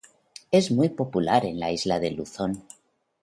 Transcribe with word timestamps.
Es 0.49 0.71
muy 0.71 0.89
popular 0.89 1.45
en 1.45 1.59
la 1.59 1.69
isla 1.71 1.99
de 1.99 2.09
Luzón. 2.09 2.63